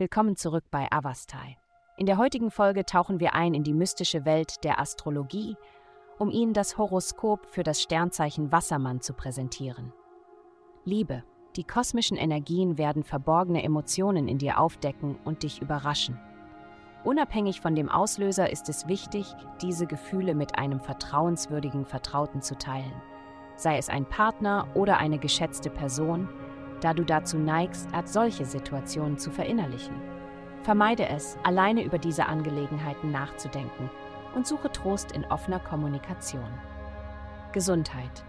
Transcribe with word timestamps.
Willkommen 0.00 0.34
zurück 0.34 0.64
bei 0.70 0.90
Avastai. 0.90 1.58
In 1.98 2.06
der 2.06 2.16
heutigen 2.16 2.50
Folge 2.50 2.86
tauchen 2.86 3.20
wir 3.20 3.34
ein 3.34 3.52
in 3.52 3.64
die 3.64 3.74
mystische 3.74 4.24
Welt 4.24 4.64
der 4.64 4.80
Astrologie, 4.80 5.58
um 6.18 6.30
Ihnen 6.30 6.54
das 6.54 6.78
Horoskop 6.78 7.44
für 7.44 7.64
das 7.64 7.82
Sternzeichen 7.82 8.50
Wassermann 8.50 9.02
zu 9.02 9.12
präsentieren. 9.12 9.92
Liebe, 10.86 11.22
die 11.54 11.64
kosmischen 11.64 12.16
Energien 12.16 12.78
werden 12.78 13.04
verborgene 13.04 13.62
Emotionen 13.62 14.26
in 14.26 14.38
dir 14.38 14.58
aufdecken 14.58 15.18
und 15.26 15.42
dich 15.42 15.60
überraschen. 15.60 16.18
Unabhängig 17.04 17.60
von 17.60 17.74
dem 17.74 17.90
Auslöser 17.90 18.48
ist 18.48 18.70
es 18.70 18.88
wichtig, 18.88 19.26
diese 19.60 19.86
Gefühle 19.86 20.34
mit 20.34 20.58
einem 20.58 20.80
vertrauenswürdigen 20.80 21.84
Vertrauten 21.84 22.40
zu 22.40 22.56
teilen, 22.56 23.02
sei 23.54 23.76
es 23.76 23.90
ein 23.90 24.06
Partner 24.06 24.66
oder 24.72 24.96
eine 24.96 25.18
geschätzte 25.18 25.68
Person, 25.68 26.26
da 26.80 26.94
du 26.94 27.04
dazu 27.04 27.38
neigst, 27.38 27.88
als 27.92 28.12
solche 28.12 28.44
Situationen 28.44 29.18
zu 29.18 29.30
verinnerlichen. 29.30 29.94
Vermeide 30.62 31.08
es, 31.08 31.38
alleine 31.42 31.84
über 31.84 31.98
diese 31.98 32.26
Angelegenheiten 32.26 33.10
nachzudenken 33.10 33.90
und 34.34 34.46
suche 34.46 34.70
Trost 34.70 35.12
in 35.12 35.24
offener 35.24 35.58
Kommunikation. 35.58 36.48
Gesundheit. 37.52 38.24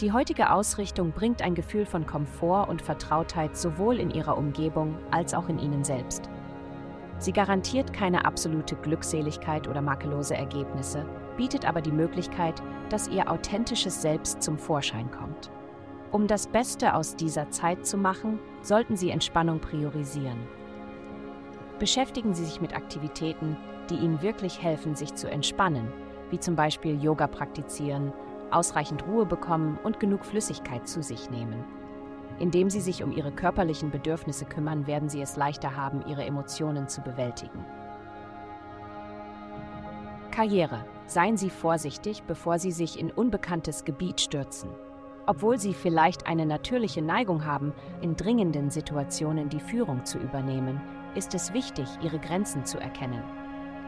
Die 0.00 0.12
heutige 0.12 0.52
Ausrichtung 0.52 1.10
bringt 1.10 1.42
ein 1.42 1.54
Gefühl 1.54 1.84
von 1.84 2.06
Komfort 2.06 2.68
und 2.68 2.82
Vertrautheit 2.82 3.56
sowohl 3.56 3.98
in 3.98 4.10
ihrer 4.10 4.36
Umgebung 4.38 4.96
als 5.10 5.34
auch 5.34 5.48
in 5.48 5.58
Ihnen 5.58 5.82
selbst. 5.82 6.28
Sie 7.18 7.32
garantiert 7.32 7.92
keine 7.92 8.24
absolute 8.24 8.76
Glückseligkeit 8.76 9.66
oder 9.66 9.82
makellose 9.82 10.36
Ergebnisse, 10.36 11.04
bietet 11.36 11.64
aber 11.64 11.80
die 11.80 11.90
Möglichkeit, 11.90 12.62
dass 12.90 13.08
Ihr 13.08 13.28
authentisches 13.28 14.00
Selbst 14.00 14.40
zum 14.40 14.56
Vorschein 14.56 15.10
kommt. 15.10 15.50
Um 16.10 16.26
das 16.26 16.46
Beste 16.46 16.94
aus 16.94 17.16
dieser 17.16 17.50
Zeit 17.50 17.86
zu 17.86 17.98
machen, 17.98 18.38
sollten 18.62 18.96
Sie 18.96 19.10
Entspannung 19.10 19.60
priorisieren. 19.60 20.38
Beschäftigen 21.78 22.32
Sie 22.32 22.44
sich 22.44 22.60
mit 22.60 22.74
Aktivitäten, 22.74 23.56
die 23.90 23.96
Ihnen 23.96 24.22
wirklich 24.22 24.62
helfen, 24.62 24.94
sich 24.94 25.14
zu 25.14 25.30
entspannen, 25.30 25.92
wie 26.30 26.40
zum 26.40 26.56
Beispiel 26.56 27.02
Yoga 27.02 27.26
praktizieren, 27.26 28.12
ausreichend 28.50 29.06
Ruhe 29.06 29.26
bekommen 29.26 29.78
und 29.82 30.00
genug 30.00 30.24
Flüssigkeit 30.24 30.88
zu 30.88 31.02
sich 31.02 31.28
nehmen. 31.30 31.62
Indem 32.38 32.70
Sie 32.70 32.80
sich 32.80 33.02
um 33.02 33.12
Ihre 33.12 33.32
körperlichen 33.32 33.90
Bedürfnisse 33.90 34.46
kümmern, 34.46 34.86
werden 34.86 35.10
Sie 35.10 35.20
es 35.20 35.36
leichter 35.36 35.76
haben, 35.76 36.02
Ihre 36.06 36.24
Emotionen 36.24 36.88
zu 36.88 37.02
bewältigen. 37.02 37.64
Karriere. 40.30 40.84
Seien 41.06 41.36
Sie 41.36 41.50
vorsichtig, 41.50 42.22
bevor 42.22 42.58
Sie 42.58 42.70
sich 42.70 42.98
in 42.98 43.10
unbekanntes 43.10 43.84
Gebiet 43.84 44.20
stürzen. 44.20 44.70
Obwohl 45.28 45.58
Sie 45.58 45.74
vielleicht 45.74 46.26
eine 46.26 46.46
natürliche 46.46 47.02
Neigung 47.02 47.44
haben, 47.44 47.74
in 48.00 48.16
dringenden 48.16 48.70
Situationen 48.70 49.50
die 49.50 49.60
Führung 49.60 50.06
zu 50.06 50.16
übernehmen, 50.16 50.80
ist 51.14 51.34
es 51.34 51.52
wichtig, 51.52 51.86
Ihre 52.00 52.18
Grenzen 52.18 52.64
zu 52.64 52.78
erkennen. 52.78 53.22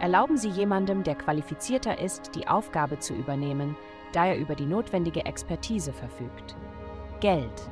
Erlauben 0.00 0.36
Sie 0.36 0.48
jemandem, 0.48 1.04
der 1.04 1.14
qualifizierter 1.14 2.00
ist, 2.00 2.34
die 2.34 2.48
Aufgabe 2.48 2.98
zu 2.98 3.14
übernehmen, 3.14 3.76
da 4.12 4.26
er 4.26 4.36
über 4.36 4.56
die 4.56 4.66
notwendige 4.66 5.26
Expertise 5.26 5.92
verfügt. 5.92 6.56
Geld. 7.20 7.70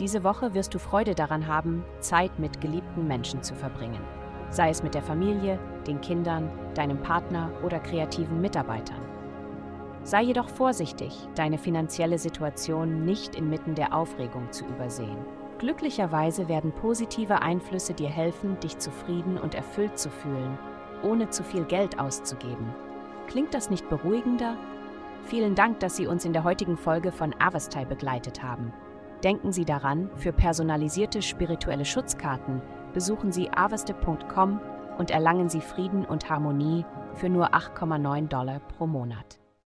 Diese 0.00 0.24
Woche 0.24 0.52
wirst 0.52 0.74
du 0.74 0.80
Freude 0.80 1.14
daran 1.14 1.46
haben, 1.46 1.84
Zeit 2.00 2.36
mit 2.40 2.60
geliebten 2.60 3.06
Menschen 3.06 3.44
zu 3.44 3.54
verbringen. 3.54 4.02
Sei 4.50 4.70
es 4.70 4.82
mit 4.82 4.94
der 4.94 5.02
Familie, 5.02 5.60
den 5.86 6.00
Kindern, 6.00 6.50
deinem 6.74 7.00
Partner 7.00 7.52
oder 7.62 7.78
kreativen 7.78 8.40
Mitarbeitern. 8.40 9.13
Sei 10.04 10.20
jedoch 10.22 10.50
vorsichtig, 10.50 11.26
deine 11.34 11.56
finanzielle 11.56 12.18
Situation 12.18 13.06
nicht 13.06 13.34
inmitten 13.34 13.74
der 13.74 13.94
Aufregung 13.94 14.52
zu 14.52 14.66
übersehen. 14.66 15.16
Glücklicherweise 15.58 16.46
werden 16.46 16.72
positive 16.72 17.40
Einflüsse 17.40 17.94
dir 17.94 18.10
helfen, 18.10 18.60
dich 18.60 18.76
zufrieden 18.76 19.38
und 19.38 19.54
erfüllt 19.54 19.98
zu 19.98 20.10
fühlen, 20.10 20.58
ohne 21.02 21.30
zu 21.30 21.42
viel 21.42 21.64
Geld 21.64 21.98
auszugeben. 21.98 22.74
Klingt 23.28 23.54
das 23.54 23.70
nicht 23.70 23.88
beruhigender? 23.88 24.58
Vielen 25.24 25.54
Dank, 25.54 25.80
dass 25.80 25.96
Sie 25.96 26.06
uns 26.06 26.26
in 26.26 26.34
der 26.34 26.44
heutigen 26.44 26.76
Folge 26.76 27.10
von 27.10 27.34
Avastai 27.38 27.86
begleitet 27.86 28.42
haben. 28.42 28.74
Denken 29.22 29.52
Sie 29.52 29.64
daran, 29.64 30.10
für 30.16 30.34
personalisierte 30.34 31.22
spirituelle 31.22 31.86
Schutzkarten 31.86 32.60
besuchen 32.92 33.32
Sie 33.32 33.48
aveste.com 33.50 34.60
und 34.98 35.10
erlangen 35.10 35.48
Sie 35.48 35.62
Frieden 35.62 36.04
und 36.04 36.28
Harmonie 36.28 36.84
für 37.14 37.30
nur 37.30 37.54
8,9 37.54 38.28
Dollar 38.28 38.60
pro 38.60 38.86
Monat. 38.86 39.38